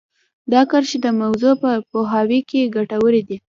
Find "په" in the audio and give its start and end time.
1.63-1.71